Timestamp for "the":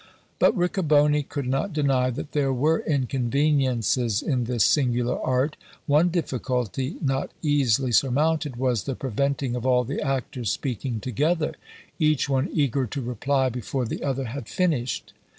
8.85-8.95, 9.83-10.01, 13.85-14.01